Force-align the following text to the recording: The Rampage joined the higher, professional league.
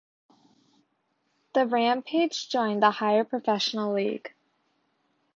The 1.53 1.67
Rampage 1.67 2.49
joined 2.49 2.81
the 2.81 2.89
higher, 2.89 3.23
professional 3.23 3.93
league. 3.93 4.33